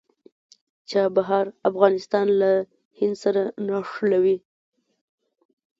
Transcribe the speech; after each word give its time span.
چابهار 0.89 1.45
افغانستان 1.69 2.27
له 2.41 2.51
هند 2.99 3.15
سره 3.23 3.41
نښلوي 3.67 4.37